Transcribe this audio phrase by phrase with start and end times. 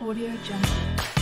[0.00, 1.15] Audio Jungle.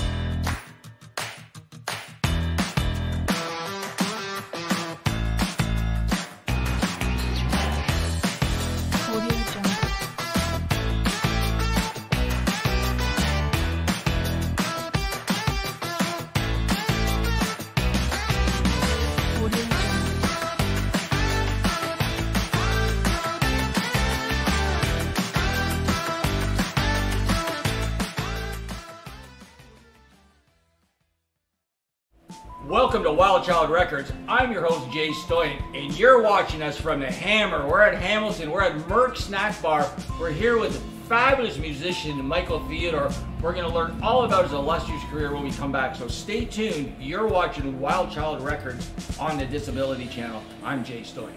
[33.45, 34.11] Child Records.
[34.27, 37.69] I'm your host Jay Stoyan, and you're watching us from the Hammer.
[37.69, 38.51] We're at Hamilton.
[38.51, 39.87] We're at Merck Snack Bar.
[40.19, 43.11] We're here with fabulous musician Michael Theodore.
[43.43, 45.95] We're going to learn all about his illustrious career when we come back.
[45.95, 46.97] So stay tuned.
[46.99, 50.43] You're watching Wild Child Records on the Disability Channel.
[50.63, 51.35] I'm Jay Stoyan.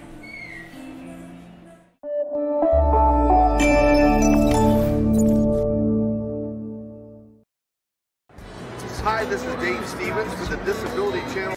[9.03, 11.56] Hi, this is Dave Stevens with the Disability Channel.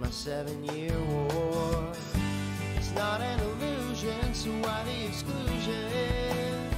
[0.00, 1.92] My seven year war.
[2.76, 6.70] It's not an illusion, so why the exclusion?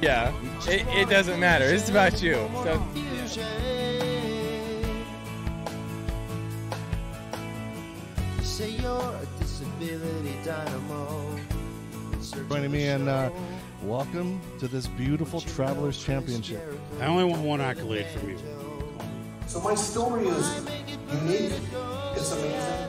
[0.00, 0.32] Yeah,
[0.68, 1.64] it, it doesn't matter.
[1.64, 2.34] It's about you.
[2.62, 2.82] So.
[8.38, 11.36] You say you're a disability dynamo.
[12.48, 13.30] joining me and uh,
[13.82, 16.62] welcome to this beautiful Travelers Championship.
[17.00, 18.38] I only want one accolade from you.
[19.48, 20.64] So my story is
[21.12, 21.52] unique,
[22.20, 22.88] it's amazing,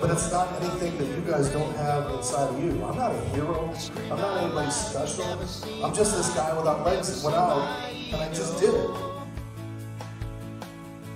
[0.00, 2.70] but it's not anything that you guys don't have inside of you.
[2.84, 3.72] I'm not a hero,
[4.10, 5.24] I'm not anybody special.
[5.84, 8.90] I'm just this guy without legs that went out, and I just did it.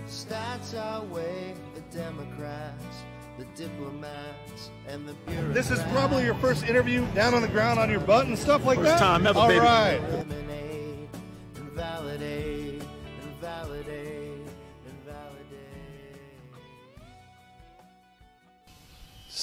[0.06, 2.96] Stats outweigh the Democrats,
[3.36, 5.54] the diplomats, and the bureaucrats.
[5.54, 8.64] This is probably your first interview down on the ground on your butt and stuff
[8.64, 8.92] like that.
[8.92, 9.60] First time ever, All baby.
[9.60, 10.00] right.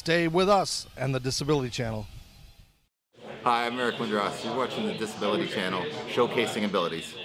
[0.03, 2.05] Stay with us and the Disability Channel.
[3.45, 4.43] Hi, I'm Eric Lindros.
[4.43, 7.15] You're watching the Disability Channel, showcasing abilities.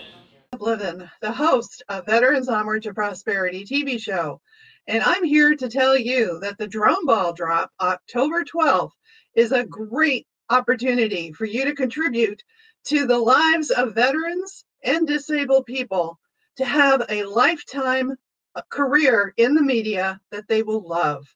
[0.53, 4.41] Blivin, the host of Veterans Onward to Prosperity TV show.
[4.87, 8.93] And I'm here to tell you that the Drum Ball Drop, October 12th,
[9.35, 12.45] is a great opportunity for you to contribute
[12.85, 16.17] to the lives of veterans and disabled people
[16.59, 18.15] to have a lifetime
[18.55, 21.27] uh, career in the media that they will love.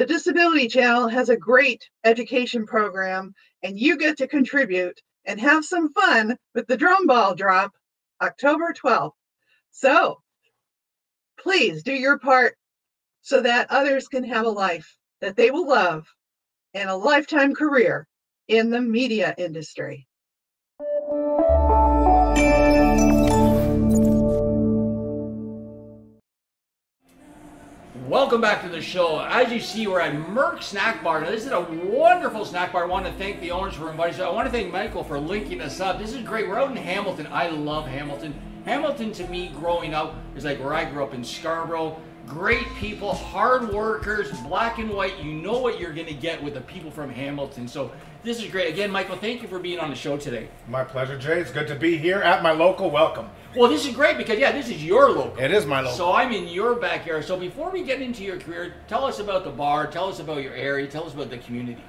[0.00, 5.62] The Disability Channel has a great education program, and you get to contribute and have
[5.62, 7.72] some fun with the Drum Ball Drop
[8.22, 9.12] October 12th.
[9.72, 10.22] So
[11.38, 12.56] please do your part
[13.20, 16.06] so that others can have a life that they will love
[16.72, 18.08] and a lifetime career
[18.48, 20.08] in the media industry.
[28.10, 29.20] Welcome back to the show.
[29.20, 31.20] As you see, we're at Merck Snack Bar.
[31.20, 32.82] Now, this is a wonderful snack bar.
[32.82, 34.20] I want to thank the owners for inviting us.
[34.20, 36.00] I want to thank Michael for linking us up.
[36.00, 36.48] This is great.
[36.48, 37.28] We're out in Hamilton.
[37.30, 38.34] I love Hamilton.
[38.64, 42.02] Hamilton, to me, growing up, is like where I grew up in Scarborough.
[42.30, 45.18] Great people, hard workers, black and white.
[45.18, 47.66] You know what you're going to get with the people from Hamilton.
[47.66, 47.90] So,
[48.22, 48.72] this is great.
[48.72, 50.48] Again, Michael, thank you for being on the show today.
[50.68, 51.40] My pleasure, Jay.
[51.40, 52.88] It's good to be here at my local.
[52.88, 53.28] Welcome.
[53.56, 55.42] Well, this is great because, yeah, this is your local.
[55.42, 55.96] It is my local.
[55.96, 57.24] So I'm in your backyard.
[57.24, 59.88] So before we get into your career, tell us about the bar.
[59.88, 60.86] Tell us about your area.
[60.86, 61.82] Tell us about the community.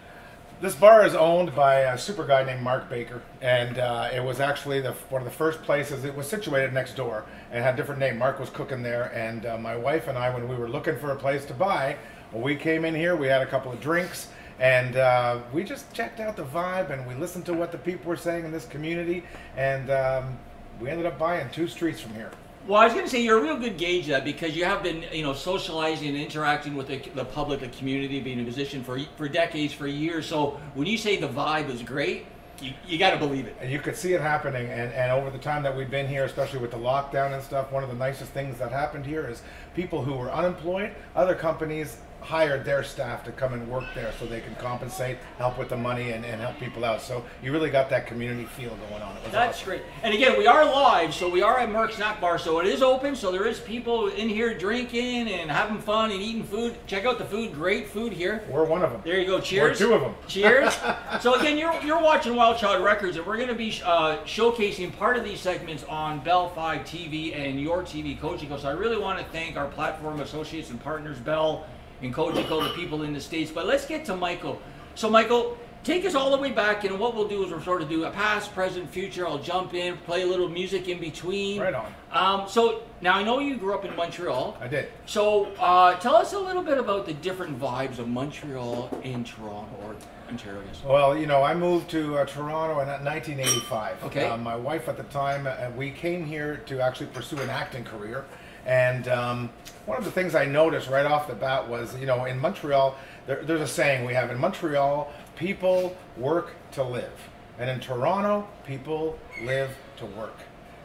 [0.62, 4.40] This bar is owned by a super guy named Mark Baker, and uh, it was
[4.40, 6.04] actually the, one of the first places.
[6.06, 8.20] It was situated next door and had a different name.
[8.20, 11.14] Mark was cooking there, and uh, my wife and I, when we were looking for
[11.14, 11.98] a place to buy,
[12.32, 13.16] we came in here.
[13.16, 14.28] We had a couple of drinks,
[14.60, 18.08] and uh, we just checked out the vibe, and we listened to what the people
[18.08, 19.24] were saying in this community,
[19.58, 20.38] and um,
[20.80, 22.30] we ended up buying two streets from here.
[22.68, 24.66] Well, I was going to say you're a real good gauge of that because you
[24.66, 28.44] have been, you know, socializing and interacting with the, the public, the community, being a
[28.44, 30.28] musician for for decades, for years.
[30.28, 32.28] So when you say the vibe is great,
[32.62, 33.56] you, you got to believe it.
[33.60, 34.68] And you could see it happening.
[34.68, 37.72] And, and over the time that we've been here, especially with the lockdown and stuff,
[37.72, 39.42] one of the nicest things that happened here is
[39.76, 44.26] people who were unemployed, other companies hired their staff to come and work there so
[44.26, 47.02] they can compensate, help with the money, and, and help people out.
[47.02, 49.16] So you really got that community feel going on.
[49.32, 49.70] That's awesome.
[49.70, 49.82] great.
[50.04, 52.82] And again, we are live, so we are at Merck Snack Bar, so it is
[52.82, 53.16] open.
[53.16, 56.76] So there is people in here drinking and having fun and eating food.
[56.88, 57.54] Check out the food.
[57.54, 58.44] Great food here.
[58.50, 59.02] We're one of them.
[59.04, 59.40] There you go.
[59.40, 59.80] Cheers.
[59.80, 60.16] We're two of them.
[60.28, 60.78] Cheers.
[61.20, 64.96] so again, you're you're watching Wild Child Records, and we're going to be uh, showcasing
[64.98, 68.60] part of these segments on Bell Five TV and Your TV Cogeco.
[68.60, 71.66] So I really want to thank our platform associates and partners, Bell
[72.02, 73.52] and Cogeco, the people in the states.
[73.52, 74.62] But let's get to Michael.
[74.96, 77.82] So, Michael, take us all the way back, and what we'll do is we'll sort
[77.82, 79.28] of do a past, present, future.
[79.28, 81.62] I'll jump in, play a little music in between.
[81.62, 81.94] Right on.
[82.12, 84.58] Um, so now I know you grew up in Montreal.
[84.60, 84.90] I did.
[85.06, 89.76] So uh, tell us a little bit about the different vibes of Montreal and Toronto
[89.84, 89.96] or
[90.30, 90.62] Ontario.
[90.86, 94.04] Well, you know, I moved to uh, Toronto in 1985.
[94.06, 94.28] Okay.
[94.28, 97.84] Uh, my wife at the time, uh, we came here to actually pursue an acting
[97.84, 98.26] career.
[98.66, 99.50] And um,
[99.86, 102.96] one of the things I noticed right off the bat was, you know, in Montreal,
[103.28, 107.30] there, there's a saying we have in Montreal, people work to live.
[107.60, 110.38] And in Toronto, people live to work.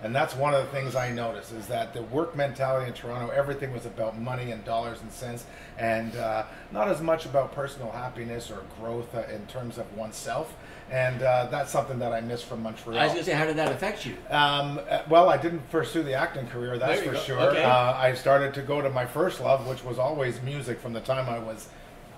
[0.02, 3.30] And that's one of the things I noticed is that the work mentality in Toronto,
[3.30, 5.46] everything was about money and dollars and cents,
[5.78, 10.54] and uh, not as much about personal happiness or growth uh, in terms of oneself.
[10.90, 12.98] And uh, that's something that I miss from Montreal.
[12.98, 14.14] I was gonna say, how did that affect you?
[14.30, 17.18] Um, uh, well, I didn't pursue the acting career, that's for go.
[17.18, 17.40] sure.
[17.40, 17.64] Okay.
[17.64, 21.00] Uh, I started to go to my first love, which was always music from the
[21.00, 21.68] time I was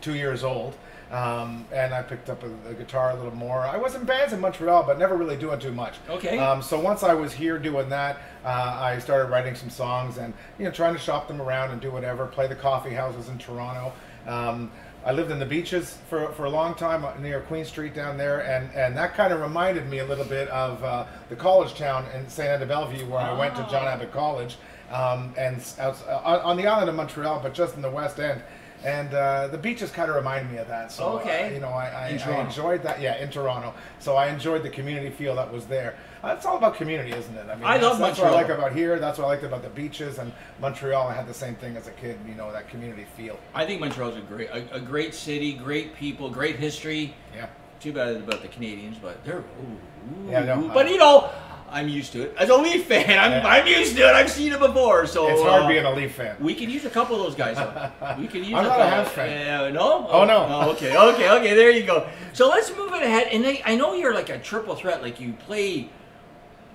[0.02, 0.74] two years old.
[1.10, 3.60] Um, and I picked up a, a guitar a little more.
[3.60, 5.94] I was in bands in Montreal, but never really doing too much.
[6.08, 6.38] Okay.
[6.38, 10.34] Um, so once I was here doing that, uh, I started writing some songs and
[10.58, 12.26] you know trying to shop them around and do whatever.
[12.26, 13.92] Play the coffee houses in Toronto.
[14.26, 14.70] Um,
[15.06, 18.40] I lived in the beaches for, for a long time near Queen Street down there,
[18.40, 22.04] and, and that kind of reminded me a little bit of uh, the college town
[22.14, 22.46] in St.
[22.48, 24.56] Anne de Bellevue where I went to John Abbott College,
[24.90, 28.42] um, and outs- uh, on the island of Montreal, but just in the west end.
[28.84, 30.92] And uh, the beaches kind of remind me of that.
[30.92, 31.48] So, Okay.
[31.48, 33.00] uh, you know, I, I, In I enjoyed that.
[33.00, 33.74] Yeah, in Toronto.
[33.98, 35.96] So I enjoyed the community feel that was there.
[36.22, 37.46] Uh, it's all about community, isn't it?
[37.48, 38.98] I mean, I that's, love that's what I like about here.
[38.98, 41.08] That's what I liked about the beaches and Montreal.
[41.08, 42.18] I had the same thing as a kid.
[42.28, 43.38] You know, that community feel.
[43.54, 47.14] I think Montreal's a great, a, a great city, great people, great history.
[47.34, 47.46] Yeah.
[47.80, 49.38] Too bad about the Canadiens, but they're.
[49.38, 50.68] Ooh, Yeah, no.
[50.74, 51.30] But I- you know,
[51.70, 52.34] I'm used to it.
[52.38, 53.44] As a Leaf fan, I'm.
[53.44, 54.14] I'm used to it.
[54.14, 55.06] I've seen it before.
[55.06, 56.36] So It's hard uh, being a Leaf fan.
[56.40, 57.56] We could use a couple of those guys.
[57.56, 58.16] Though.
[58.18, 58.54] We could use.
[58.54, 58.82] I'm a not a.
[58.84, 59.60] Habs fan.
[59.60, 60.06] Uh, no.
[60.08, 60.46] Oh, no.
[60.48, 60.96] Oh, okay.
[60.96, 61.30] Okay.
[61.30, 61.54] Okay.
[61.54, 62.08] There you go.
[62.32, 63.28] So let's move it ahead.
[63.32, 65.02] And I, I know you're like a triple threat.
[65.02, 65.90] Like you play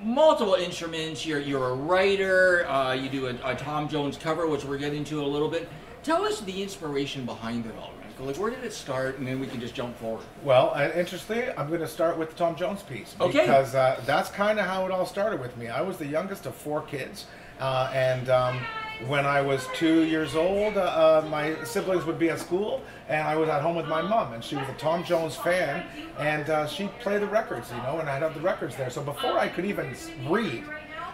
[0.01, 1.25] multiple instruments.
[1.25, 2.67] You're you're a writer.
[2.67, 5.67] Uh, you do a, a Tom Jones cover, which we're getting to a little bit.
[6.03, 9.47] Tell us the inspiration behind it all, Like where did it start, and then we
[9.47, 10.23] can just jump forward.
[10.43, 13.39] Well, uh, interestingly, I'm going to start with the Tom Jones piece Okay.
[13.41, 15.67] because uh, that's kind of how it all started with me.
[15.67, 17.25] I was the youngest of four kids,
[17.59, 18.59] uh, and um,
[19.07, 20.81] when I was two years old, uh,
[21.23, 24.33] uh, my siblings would be at school, and I was at home with my mom,
[24.33, 25.83] and she was a Tom Jones fan,
[26.19, 28.89] and uh, she'd play the records, you know, and I'd have the records there.
[28.89, 29.93] So before I could even
[30.27, 30.63] read,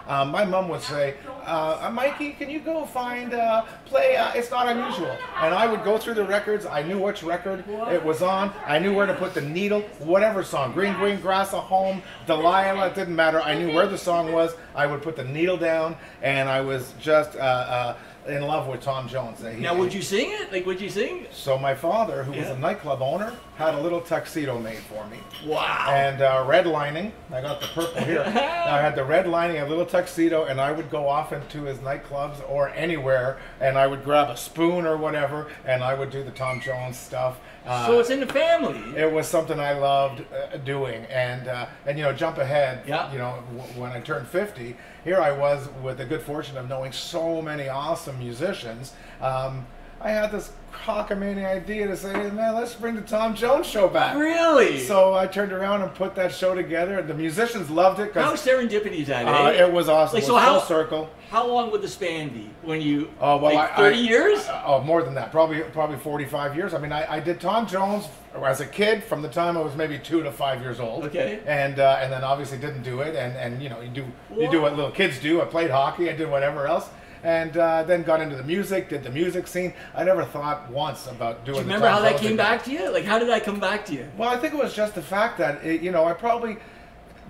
[0.08, 1.14] um, my mom would say,
[1.44, 5.16] uh, Mikey, can you go find, uh, play uh, It's Not Unusual?
[5.36, 6.66] And I would go through the records.
[6.66, 8.52] I knew which record it was on.
[8.66, 10.72] I knew where to put the needle, whatever song.
[10.72, 13.40] Green, Green Grass, A Home, Delilah, it didn't matter.
[13.40, 14.54] I knew where the song was.
[14.74, 17.96] I would put the needle down, and I was just uh, uh,
[18.28, 19.40] in love with Tom Jones.
[19.40, 20.52] He- Now, would you sing it?
[20.52, 21.26] Like, would you sing?
[21.32, 25.18] So my father, who was a nightclub owner, had a little tuxedo made for me.
[25.46, 25.86] Wow.
[25.90, 27.12] And uh, red lining.
[27.32, 28.22] I got the purple here.
[28.26, 31.78] I had the red lining, a little tuxedo, and I would go off into his
[31.78, 36.22] nightclubs or anywhere, and I would grab a spoon or whatever, and I would do
[36.24, 37.38] the Tom Jones stuff.
[37.66, 38.78] Uh, so it's in the family.
[38.98, 42.82] it was something I loved uh, doing, and uh, and you know, jump ahead.
[42.86, 43.12] Yeah.
[43.12, 44.74] You know, w- when I turned 50,
[45.04, 48.94] here I was with the good fortune of knowing so many awesome musicians.
[49.20, 49.66] Um,
[50.00, 54.16] I had this cockamamie idea to say, man, let's bring the Tom Jones show back.
[54.16, 54.80] Really?
[54.80, 57.02] So I turned around and put that show together.
[57.02, 59.26] The musicians loved it How serendipity is that?
[59.26, 59.66] uh, eh?
[59.66, 60.14] it was awesome.
[60.14, 61.10] Like, it so how full circle.
[61.28, 63.10] How long would the span be when you?
[63.20, 64.48] Oh well, like I, thirty I- years.
[64.48, 65.30] uh, oh, more than that.
[65.30, 66.74] Probably probably forty five years.
[66.74, 68.08] I mean, I, I did Tom Jones
[68.42, 71.04] as a kid from the time I was maybe two to five years old.
[71.04, 71.40] Okay.
[71.46, 74.50] And uh, and then obviously didn't do it, and and you know you do you
[74.50, 75.40] do what little kids do.
[75.40, 76.10] I played hockey.
[76.10, 76.88] I did whatever else.
[77.22, 79.74] And uh, then got into the music, did the music scene.
[79.94, 81.56] I never thought once about doing.
[81.58, 82.90] Do you remember how that came back to you?
[82.90, 84.08] Like, how did that come back to you?
[84.16, 86.56] Well, I think it was just the fact that it, you know I probably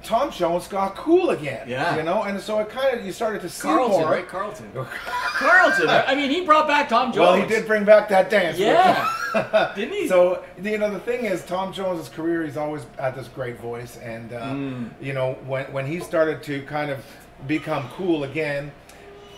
[0.05, 1.69] Tom Jones got cool again.
[1.69, 1.97] Yeah.
[1.97, 4.11] You know, and so it kind of you started to see Carlton, more.
[4.11, 4.27] right?
[4.29, 4.71] Carlton.
[4.75, 5.89] Carlton.
[5.89, 7.19] I mean, he brought back Tom Jones.
[7.19, 8.59] Well, he did bring back that dance.
[8.59, 9.07] Yeah.
[9.77, 10.09] Didn't he?
[10.09, 13.97] So you know the thing is, Tom Jones's career, he's always had this great voice,
[13.99, 14.91] and uh, Mm.
[15.01, 17.05] you know when when he started to kind of
[17.47, 18.71] become cool again.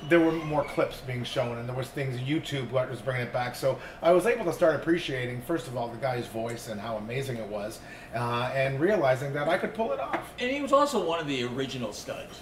[0.09, 3.55] There were more clips being shown, and there was things YouTube was bringing it back.
[3.55, 6.97] So I was able to start appreciating, first of all, the guy's voice and how
[6.97, 7.79] amazing it was,
[8.15, 10.33] uh, and realizing that I could pull it off.
[10.41, 12.41] And he was also one of the original studs.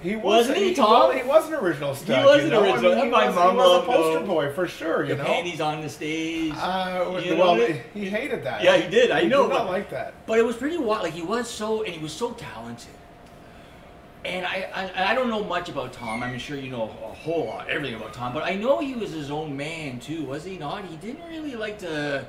[0.00, 0.90] He was, Wasn't he, he, Tom?
[0.90, 2.24] well, he was an original star.
[2.24, 2.92] was you an original.
[2.92, 5.02] I mean, he My was, mom he was a poster boy for sure.
[5.04, 6.54] You the know, panties on the stage.
[6.56, 7.66] Uh, You well, know?
[7.94, 8.64] he hated that.
[8.64, 9.10] Yeah, he did.
[9.12, 10.14] I He know, Did not but- like that.
[10.26, 11.04] But it was pretty wild.
[11.04, 12.90] Like he was so, and he was so talented.
[14.24, 16.22] And I, I, I don't know much about Tom.
[16.22, 18.32] I'm sure you know a whole lot, everything about Tom.
[18.32, 20.84] But I know he was his own man too, was he not?
[20.84, 22.24] He didn't really like to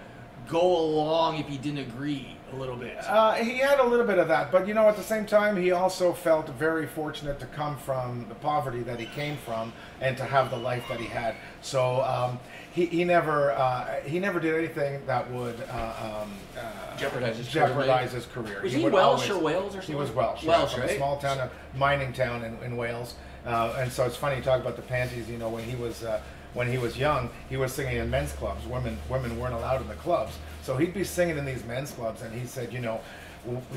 [0.47, 2.97] go along if he didn't agree a little bit.
[3.07, 5.55] Uh, he had a little bit of that, but you know, at the same time,
[5.55, 10.17] he also felt very fortunate to come from the poverty that he came from and
[10.17, 11.35] to have the life that he had.
[11.61, 12.39] So um,
[12.73, 17.47] he, he never uh, he never did anything that would uh, um, uh, Jeopardize his
[17.47, 18.15] career, jeopardize maybe?
[18.15, 18.61] his career.
[18.63, 19.93] Was he would Welsh or Wales or something?
[19.93, 20.23] He was something?
[20.23, 20.43] Welsh.
[20.43, 20.91] Welsh, from right?
[20.91, 23.15] A small town, a mining town in, in Wales.
[23.45, 25.29] Uh, and so it's funny you talk about the panties.
[25.29, 26.19] You know, when he was uh,
[26.55, 28.65] when he was young, he was singing in men's clubs.
[28.65, 32.23] Women women weren't allowed in the clubs, so he'd be singing in these men's clubs.
[32.23, 33.01] And he said, you know, w-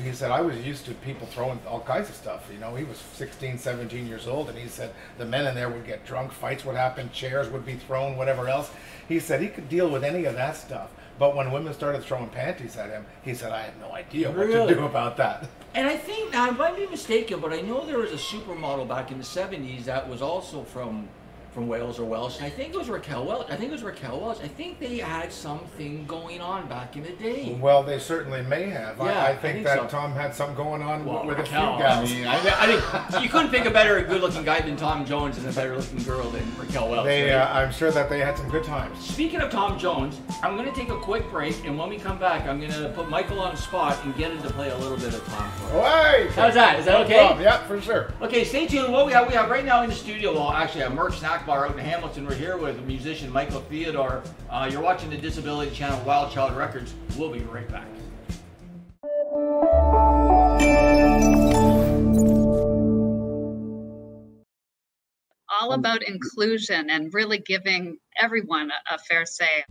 [0.03, 2.47] he said I was used to people throwing all kinds of stuff.
[2.51, 5.69] You know, he was 16, 17 years old, and he said the men in there
[5.69, 8.69] would get drunk, fights would happen, chairs would be thrown, whatever else.
[9.07, 10.91] He said he could deal with any of that stuff.
[11.19, 14.45] But when women started throwing panties at him, he said, I had no idea what
[14.45, 14.73] Really?
[14.75, 15.47] to do about that.
[15.73, 19.11] And I think I might be mistaken, but I know there was a supermodel back
[19.11, 21.07] in the '70s that was also from
[21.57, 23.49] from Wales or Welsh, and I think it was Raquel Welch.
[23.49, 24.37] I think it was Raquel Welch.
[24.43, 27.57] I think they had something going on back in the day.
[27.59, 28.97] Well, they certainly may have.
[28.99, 29.87] Yeah, I, I I think, think that so.
[29.87, 32.11] Tom had something going on Well, with a few Raquel, gals.
[32.11, 35.47] I mean, I, think you couldn't pick a better good-looking guy than Tom Jones and
[35.47, 37.05] a better-looking girl than Raquel Welch.
[37.07, 37.41] They, right?
[37.41, 39.03] uh, I'm sure that they had some good times.
[39.03, 42.19] Speaking of Tom Jones, I'm going to take a quick break, and when we come
[42.19, 44.77] back, I'm going to put Michael on the spot and get him to play a
[44.77, 46.05] little bit of Tom for us.
[46.05, 46.27] Hey!
[46.35, 46.77] How's that?
[46.77, 47.17] Is that okay?
[47.17, 47.41] problem.
[47.41, 48.13] Yeah, for sure.
[48.21, 48.93] Okay, stay tuned.
[48.93, 51.46] What we have, we have right now in the studio, well, actually, a Merck Snack
[51.47, 52.27] Bar out in Hamilton.
[52.27, 54.21] We're here with musician Michael Theodore.
[54.49, 56.93] Uh, you're watching the Disability Channel, Wild Child Records.
[57.17, 57.87] We'll be right back.
[65.59, 69.63] all about inclusion and really giving everyone a, a fair say.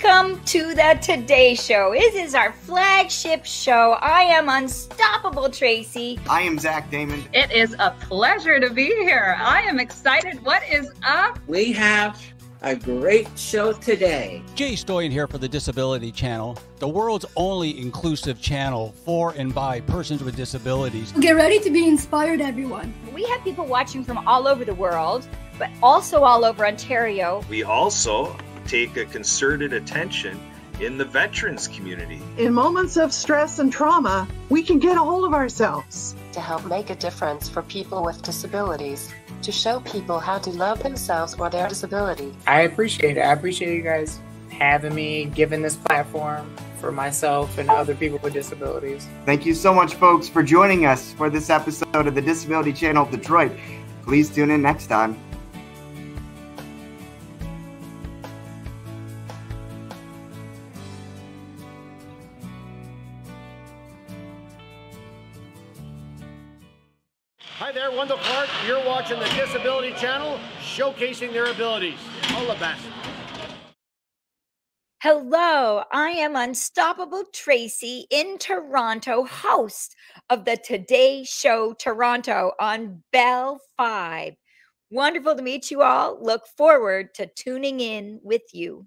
[0.00, 1.92] Welcome to the Today Show.
[1.92, 3.92] This is our flagship show.
[4.00, 6.18] I am Unstoppable Tracy.
[6.28, 7.22] I am Zach Damon.
[7.34, 9.36] It is a pleasure to be here.
[9.38, 10.42] I am excited.
[10.44, 11.38] What is up?
[11.46, 12.20] We have
[12.62, 14.42] a great show today.
[14.54, 19.80] Jay Stoyan here for the Disability Channel, the world's only inclusive channel for and by
[19.80, 21.12] persons with disabilities.
[21.20, 22.94] Get ready to be inspired, everyone.
[23.12, 27.44] We have people watching from all over the world, but also all over Ontario.
[27.50, 30.40] We also take a concerted attention
[30.80, 32.20] in the veterans community.
[32.38, 36.16] In moments of stress and trauma, we can get a hold of ourselves.
[36.32, 40.82] to help make a difference for people with disabilities, to show people how to love
[40.82, 42.34] themselves or their disability.
[42.46, 43.20] I appreciate it.
[43.20, 44.18] I appreciate you guys
[44.50, 49.08] having me, giving this platform for myself and other people with disabilities.
[49.24, 53.04] Thank you so much, folks, for joining us for this episode of the Disability Channel
[53.04, 53.52] of Detroit.
[54.04, 55.16] Please tune in next time.
[71.12, 71.98] Showcasing their abilities.
[72.34, 72.82] All the best.
[75.02, 79.96] Hello, I am Unstoppable Tracy in Toronto, host
[80.30, 84.34] of the Today Show Toronto on Bell 5.
[84.92, 86.22] Wonderful to meet you all.
[86.22, 88.86] Look forward to tuning in with you.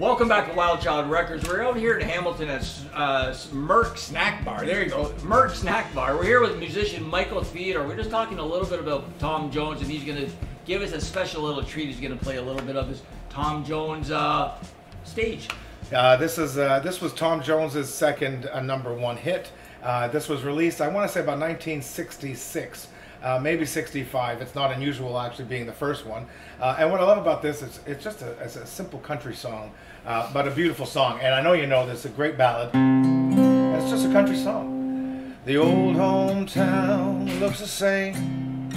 [0.00, 1.46] Welcome back to Wild Child Records.
[1.46, 2.62] We're out here in Hamilton at
[2.94, 4.64] uh, Merck Snack Bar.
[4.64, 6.16] There you go, Merck Snack Bar.
[6.16, 7.86] We're here with musician Michael Theodore.
[7.86, 10.32] We're just talking a little bit about Tom Jones, and he's going to
[10.64, 11.88] give us a special little treat.
[11.88, 14.56] He's going to play a little bit of his Tom Jones uh,
[15.04, 15.50] stage.
[15.92, 19.52] Uh, this is uh, this was Tom Jones's second uh, number one hit.
[19.82, 22.88] Uh, this was released, I want to say, about 1966,
[23.22, 24.40] uh, maybe 65.
[24.40, 26.26] It's not unusual actually being the first one.
[26.60, 29.34] Uh, and what I love about this is it's just a, it's a simple country
[29.34, 29.72] song,
[30.06, 31.20] uh, but a beautiful song.
[31.20, 32.70] And I know you know this, a great ballad.
[32.74, 35.36] And it's just a country song.
[35.44, 38.70] The old hometown looks the same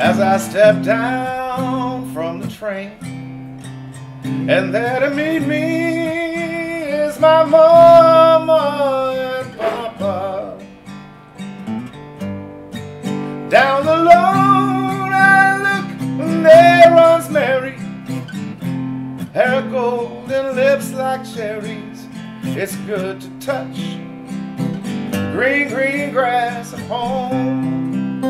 [0.00, 2.92] as I step down from the train.
[4.22, 9.37] And there to meet me is my mama
[16.48, 17.76] there runs Mary.
[19.34, 22.06] Hair golden, lips like cherries.
[22.42, 23.76] It's good to touch.
[25.32, 28.20] Green, green grass at home.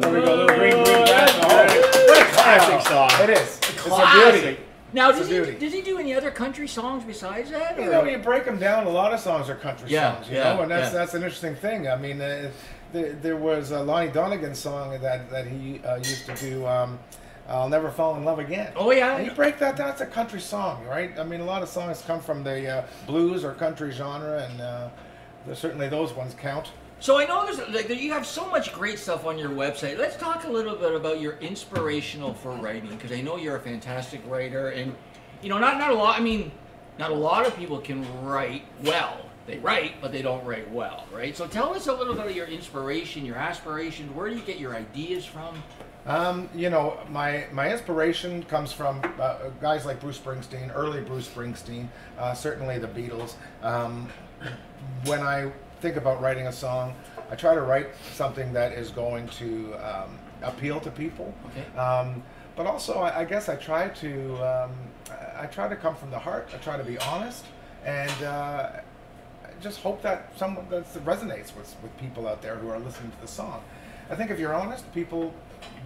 [0.00, 2.06] There we go, little green, green grass at home.
[2.08, 3.10] What a classic song.
[3.22, 3.58] It is.
[3.58, 4.60] It's a beauty.
[4.92, 7.76] Now, It's a does he, does he do any other country songs besides that?
[7.76, 8.86] You or- know, you break them down.
[8.86, 10.30] A lot of songs are country Yeah, songs.
[10.30, 10.98] You yeah, know, and that's yeah.
[10.98, 11.86] that's an interesting thing.
[11.86, 12.50] I mean, uh,
[12.96, 16.66] there, there was a Lonnie Donegan song that that he uh, used to do.
[16.66, 16.98] Um,
[17.48, 18.72] I'll never fall in love again.
[18.74, 19.16] Oh, yeah.
[19.16, 19.90] And you break that down.
[19.90, 21.16] It's a country song, right?
[21.16, 24.60] I mean, a lot of songs come from the uh, blues or country genre, and
[24.60, 24.88] uh,
[25.44, 26.72] there's certainly those ones count.
[26.98, 29.98] So I know there's like you have so much great stuff on your website.
[29.98, 33.60] Let's talk a little bit about your inspirational for writing because I know you're a
[33.60, 34.96] fantastic writer, and
[35.42, 36.18] you know not not a lot.
[36.18, 36.50] I mean,
[36.98, 39.25] not a lot of people can write well.
[39.46, 41.36] They write, but they don't write well, right?
[41.36, 44.12] So tell us a little bit of your inspiration, your aspirations.
[44.14, 45.62] Where do you get your ideas from?
[46.06, 51.28] Um, you know, my my inspiration comes from uh, guys like Bruce Springsteen, early Bruce
[51.28, 51.88] Springsteen,
[52.18, 53.34] uh, certainly the Beatles.
[53.62, 54.08] Um,
[55.04, 55.50] when I
[55.80, 56.94] think about writing a song,
[57.30, 61.34] I try to write something that is going to um, appeal to people.
[61.46, 61.78] Okay.
[61.78, 62.22] Um,
[62.54, 64.72] but also, I, I guess I try to um,
[65.36, 66.48] I try to come from the heart.
[66.54, 67.44] I try to be honest,
[67.84, 68.70] and uh,
[69.60, 73.20] just hope that someone that resonates with with people out there who are listening to
[73.20, 73.62] the song.
[74.10, 75.34] I think if you're honest, people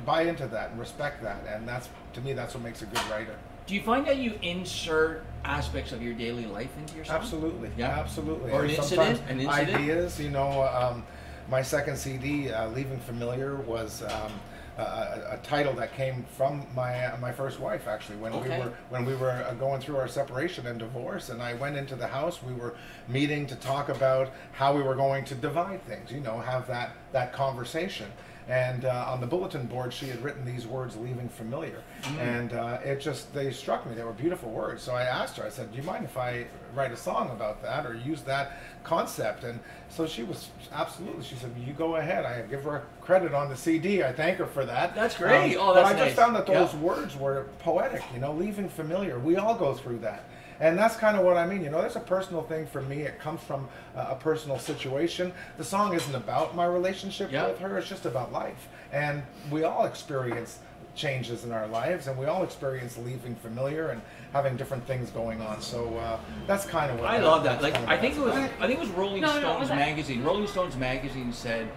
[0.05, 3.03] buy into that and respect that, and that's to me that's what makes a good
[3.11, 3.37] writer.
[3.67, 7.17] Do you find that you insert aspects of your daily life into your song?
[7.17, 7.71] Absolutely.
[7.79, 7.91] Yeah.
[7.91, 8.51] Absolutely.
[8.51, 9.23] Or an incident?
[9.29, 9.77] An incident?
[9.77, 10.19] Ideas.
[10.21, 11.05] You know, um,
[11.49, 14.33] my second CD, uh, "Leaving Familiar," was um,
[14.79, 17.87] a, a, a title that came from my uh, my first wife.
[17.89, 18.59] Actually, when Okay.
[18.59, 21.77] we were when we were uh, going through our separation and divorce, and I went
[21.77, 22.75] into the house, we were
[23.09, 26.11] meeting to talk about how we were going to divide things.
[26.13, 28.07] You know, have that that conversation.
[28.49, 32.19] And uh, on the bulletin board, she had written these words, "leaving familiar," Mm.
[32.19, 33.95] and uh, it just they struck me.
[33.95, 34.83] They were beautiful words.
[34.83, 35.45] So I asked her.
[35.45, 38.59] I said, "Do you mind if I write a song about that or use that
[38.83, 41.23] concept?" And so she was absolutely.
[41.23, 44.03] She said, "You go ahead." I give her credit on the CD.
[44.03, 44.95] I thank her for that.
[44.97, 45.57] That's great.
[45.57, 46.81] Oh, that's but I just found that those Yeah.
[46.81, 48.03] words were poetic.
[48.15, 49.19] You know, leaving familiar.
[49.19, 50.25] We all go through that.
[50.61, 51.65] And that's kind of what I mean.
[51.65, 52.99] You know, there's a personal thing for me.
[53.03, 55.33] It comes from uh, a personal situation.
[55.57, 57.49] The song isn't about my relationship Yeah.
[57.49, 57.79] with her.
[57.79, 58.69] It's just about life.
[58.93, 60.59] And we all experience
[60.97, 64.03] changes in our lives, and we all experience leaving familiar and
[64.33, 65.63] having different things going on.
[65.63, 67.63] So uh, that's kind of what I love that.
[67.63, 69.41] Like kind of I think it was that's I think it was Rolling No, no,
[69.41, 70.23] no, Stones magazine.
[70.25, 71.69] Rolling Stones magazine said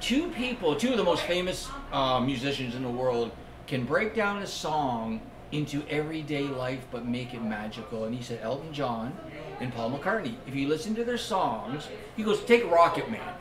[0.00, 3.32] two people, two of the most famous uh, musicians in the world,
[3.66, 5.20] can break down a song
[5.54, 8.04] into everyday life but make it magical.
[8.04, 9.16] And he said Elton John
[9.60, 10.34] and Paul McCartney.
[10.46, 13.34] If you listen to their songs, he goes take Rocket Man.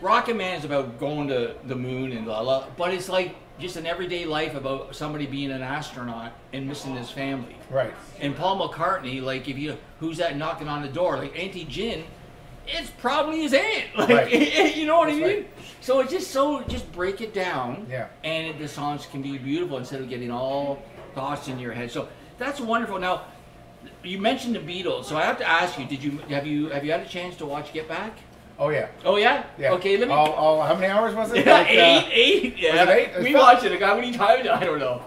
[0.00, 3.76] Rocket Man is about going to the moon and la la, but it's like just
[3.76, 7.56] an everyday life about somebody being an astronaut and missing his family.
[7.70, 7.94] Right.
[8.18, 12.04] And Paul McCartney, like if you who's that knocking on the door, like Auntie Gin,
[12.66, 13.84] it's probably his aunt.
[13.96, 14.76] Like Right.
[14.76, 15.22] you know what I mean?
[15.22, 15.50] right.
[15.80, 17.86] So it's just so just break it down.
[17.88, 18.08] Yeah.
[18.24, 20.82] And the songs can be beautiful instead of getting all
[21.14, 21.90] thoughts in your head.
[21.90, 22.98] So that's wonderful.
[22.98, 23.22] Now
[24.02, 26.84] you mentioned the Beatles, so I have to ask you: Did you have you have
[26.84, 28.16] you had a chance to watch Get Back?
[28.58, 28.88] Oh yeah.
[29.04, 29.44] Oh yeah.
[29.58, 29.72] Yeah.
[29.72, 30.14] Okay, let me.
[30.14, 31.46] All, all, how many hours was it?
[31.46, 32.58] Yeah, Like, uh, eight, eight.
[32.58, 33.10] Yeah, Was it eight?
[33.16, 33.72] It we felt- watched it.
[33.72, 34.46] Like, How many times?
[34.52, 35.02] I don't know.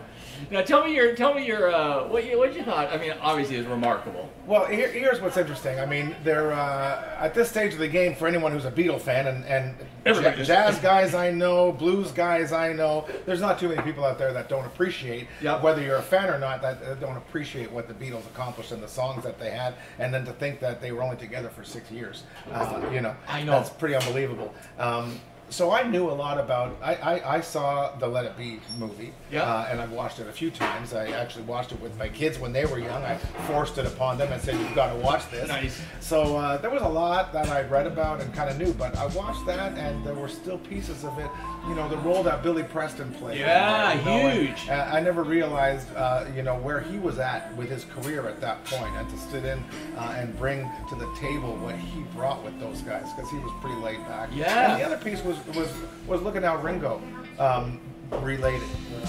[0.52, 2.92] Now tell me your tell me your uh, what you what you thought.
[2.92, 4.30] I mean, obviously it's remarkable.
[4.46, 5.80] Well, here, here's what's interesting.
[5.80, 9.02] I mean, they're uh, at this stage of the game for anyone who's a Beatle
[9.02, 10.48] fan, and, and Everybody is.
[10.48, 13.08] jazz guys I know, blues guys I know.
[13.26, 15.28] There's not too many people out there that don't appreciate,
[15.62, 18.88] whether you're a fan or not, that don't appreciate what the Beatles accomplished and the
[18.88, 21.90] songs that they had, and then to think that they were only together for six
[21.90, 22.24] years.
[22.52, 23.54] Uh, you know, I know.
[23.54, 24.54] that's pretty unbelievable.
[24.78, 26.76] Um, so I knew a lot about.
[26.82, 29.44] I, I, I saw the Let It Be movie, Yeah.
[29.44, 30.94] uh, and I've watched it a few times.
[30.94, 33.04] I actually watched it with my kids when they were young.
[33.04, 35.82] I forced it upon them and said, "You've got to watch this." Nice.
[36.00, 38.96] So uh, there was a lot that I read about and kind of knew, but
[38.98, 41.30] I watched that, and there were still pieces of it.
[41.68, 43.40] You know, the role that Billy Preston played.
[43.40, 44.70] Yeah, you know, huge.
[44.70, 48.64] I never realized, uh, you know, where he was at with his career at that
[48.66, 49.64] point, and to sit in
[49.98, 53.52] uh, and bring to the table what he brought with those guys, because he was
[53.62, 54.30] pretty laid back.
[54.34, 54.74] Yeah.
[54.74, 55.72] And the other piece was was
[56.08, 57.02] was looking how Ringo.
[57.40, 57.80] Um,
[58.22, 58.62] related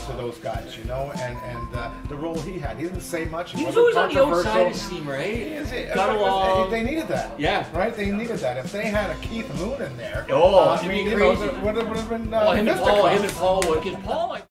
[0.06, 2.76] to those guys, you know, and and uh, the role he had.
[2.76, 3.52] He didn't say much.
[3.52, 5.20] He was always on the outside of steam, right?
[5.24, 6.70] He is- it- Got it- along.
[6.70, 7.38] They needed that.
[7.38, 7.66] Yeah.
[7.76, 7.94] Right?
[7.94, 8.56] They needed that.
[8.56, 11.28] If they had a Keith Moon in there, Oh, uh, I mean, you know,
[11.62, 12.32] would have, been.
[12.32, 13.32] Uh, him and Paul, him and.
[13.32, 14.44] Paul would, because Paul, like,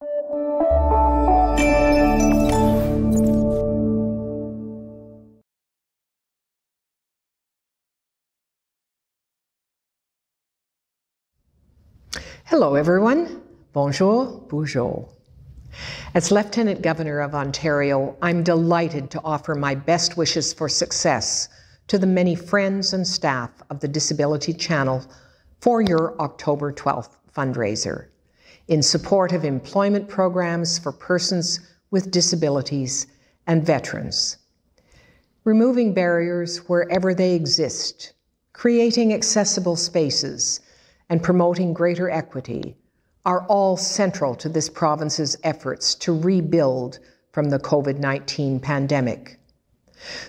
[12.50, 13.42] Hello, everyone.
[13.74, 15.10] Bonjour, bonjour.
[16.14, 21.50] As Lieutenant Governor of Ontario, I'm delighted to offer my best wishes for success
[21.88, 25.04] to the many friends and staff of the Disability Channel
[25.60, 28.10] for your October 12th fundraiser
[28.68, 33.08] in support of employment programs for persons with disabilities
[33.48, 34.38] and veterans.
[35.46, 38.14] Removing barriers wherever they exist,
[38.54, 40.60] creating accessible spaces,
[41.10, 42.76] and promoting greater equity
[43.26, 47.00] are all central to this province's efforts to rebuild
[47.32, 49.40] from the COVID 19 pandemic.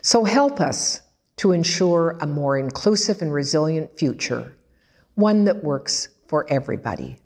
[0.02, 1.02] So help us
[1.36, 4.56] to ensure a more inclusive and resilient future,
[5.14, 7.18] one that works for everybody.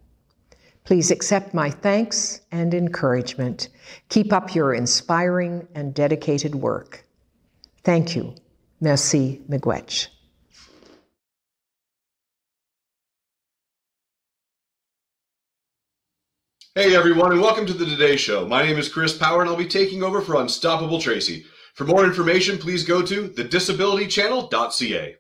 [0.85, 3.69] Please accept my thanks and encouragement.
[4.09, 7.05] Keep up your inspiring and dedicated work.
[7.85, 8.35] Thank you.
[8.81, 10.09] Merci, Miigwech.
[16.77, 18.47] Hey everyone, and welcome to the Today Show.
[18.47, 21.45] My name is Chris Power, and I'll be taking over for Unstoppable Tracy.
[21.75, 25.17] For more information, please go to thedisabilitychannel.ca.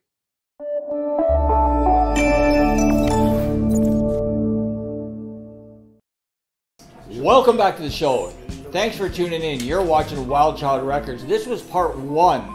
[7.21, 8.29] Welcome back to the show.
[8.71, 9.59] Thanks for tuning in.
[9.59, 11.27] You're watching Wild Child Records.
[11.27, 12.47] This was part one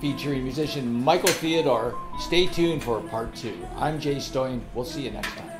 [0.00, 2.00] featuring musician Michael Theodore.
[2.20, 3.66] Stay tuned for part two.
[3.74, 4.60] I'm Jay Stoyan.
[4.76, 5.53] We'll see you next time.